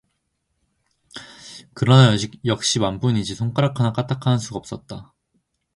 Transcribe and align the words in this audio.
그러나 1.75 2.17
역시 2.45 2.79
맘뿐이지 2.79 3.35
손가락 3.35 3.79
하나 3.79 3.93
까딱 3.93 4.25
하는 4.25 4.39
수가 4.39 4.57
없었다. 4.57 5.13